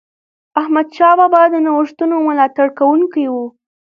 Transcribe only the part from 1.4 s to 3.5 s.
د نوښتونو ملاتړ کوونکی و.